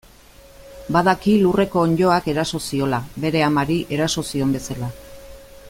Badaki 0.95 1.35
lurreko 1.41 1.83
onddoak 1.89 2.31
eraso 2.33 2.61
ziola, 2.69 3.03
bere 3.27 3.45
amari 3.49 3.79
eraso 3.99 4.25
zion 4.31 4.57
bezala. 4.59 4.91